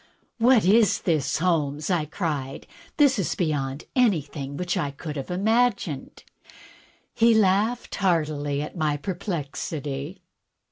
[0.49, 1.37] "What is this.
[1.37, 2.65] Holmes?" I cried.
[2.97, 6.23] "This is beyond anything which I could have imagined."
[7.13, 10.23] He laughed heartily at my perplexity.